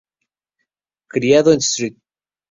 Criado 1.07 1.51
en 1.53 1.59
St. 1.61 1.95